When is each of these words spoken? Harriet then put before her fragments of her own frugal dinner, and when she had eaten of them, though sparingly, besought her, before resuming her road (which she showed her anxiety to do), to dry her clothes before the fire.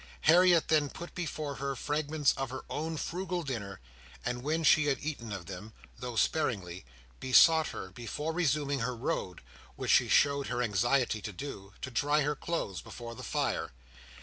Harriet 0.21 0.67
then 0.67 0.89
put 0.89 1.13
before 1.13 1.57
her 1.61 1.75
fragments 1.75 2.33
of 2.35 2.49
her 2.49 2.65
own 2.71 2.97
frugal 2.97 3.43
dinner, 3.43 3.79
and 4.25 4.41
when 4.41 4.63
she 4.63 4.87
had 4.87 4.97
eaten 4.99 5.31
of 5.31 5.45
them, 5.45 5.73
though 5.99 6.15
sparingly, 6.15 6.83
besought 7.19 7.67
her, 7.67 7.91
before 7.91 8.33
resuming 8.33 8.79
her 8.79 8.95
road 8.95 9.41
(which 9.75 9.91
she 9.91 10.09
showed 10.09 10.47
her 10.47 10.63
anxiety 10.63 11.21
to 11.21 11.31
do), 11.31 11.73
to 11.83 11.91
dry 11.91 12.21
her 12.21 12.35
clothes 12.35 12.81
before 12.81 13.13
the 13.13 13.21
fire. 13.21 13.73